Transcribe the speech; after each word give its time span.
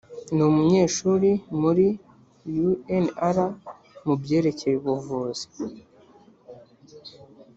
ni 0.35 0.41
umunyeshuri 0.49 1.29
muri 1.61 1.87
unr 3.29 3.37
mu 4.05 4.13
byerekeye 4.21 4.75
ubuvuzi 4.79 5.45